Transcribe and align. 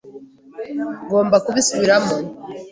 Ngomba 1.03 1.37
kubisubiramo. 1.45 2.15